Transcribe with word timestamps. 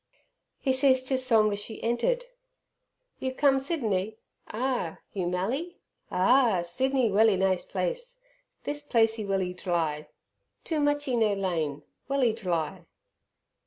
He 0.59 0.73
ceased 0.73 1.09
his 1.09 1.23
song 1.23 1.53
as 1.53 1.59
she 1.59 1.83
entered. 1.83 2.25
"You 3.19 3.35
come 3.35 3.59
Sydiney? 3.59 4.17
Ah! 4.47 4.97
You 5.13 5.27
mally? 5.29 5.77
Ah! 6.09 6.63
Sydiney 6.63 7.11
welly 7.11 7.37
ni' 7.37 7.57
place. 7.57 8.17
This 8.63 8.81
placee 8.81 9.27
welly 9.27 9.53
dly 9.53 10.07
too 10.63 10.79
muchee 10.79 11.15
no 11.15 11.33
lain 11.33 11.83
welly 12.07 12.33
dly." 12.33 12.87